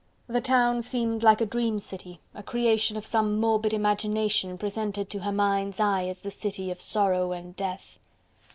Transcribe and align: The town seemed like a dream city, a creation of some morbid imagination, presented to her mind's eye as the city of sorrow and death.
The 0.25 0.41
town 0.41 0.81
seemed 0.81 1.21
like 1.21 1.41
a 1.41 1.45
dream 1.45 1.77
city, 1.79 2.21
a 2.33 2.41
creation 2.41 2.97
of 2.97 3.05
some 3.05 3.39
morbid 3.39 3.71
imagination, 3.71 4.57
presented 4.57 5.11
to 5.11 5.19
her 5.19 5.31
mind's 5.31 5.79
eye 5.79 6.07
as 6.07 6.17
the 6.17 6.31
city 6.31 6.71
of 6.71 6.81
sorrow 6.81 7.33
and 7.33 7.55
death. 7.55 7.99